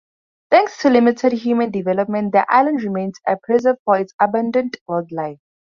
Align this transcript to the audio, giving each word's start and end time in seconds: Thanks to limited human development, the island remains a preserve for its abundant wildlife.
Thanks 0.49 0.79
to 0.81 0.89
limited 0.89 1.31
human 1.33 1.69
development, 1.69 2.31
the 2.31 2.51
island 2.51 2.81
remains 2.81 3.19
a 3.27 3.37
preserve 3.37 3.77
for 3.85 3.99
its 3.99 4.15
abundant 4.19 4.77
wildlife. 4.87 5.37